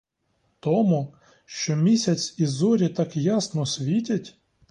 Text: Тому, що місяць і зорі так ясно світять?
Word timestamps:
Тому, 0.59 1.13
що 1.45 1.75
місяць 1.75 2.35
і 2.39 2.45
зорі 2.45 2.89
так 2.89 3.15
ясно 3.17 3.65
світять? 3.65 4.37